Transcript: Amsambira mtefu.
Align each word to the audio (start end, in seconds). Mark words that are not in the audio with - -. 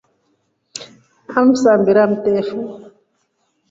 Amsambira 1.39 2.03
mtefu. 2.13 2.57